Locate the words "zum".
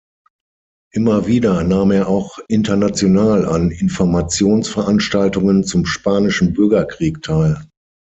5.63-5.85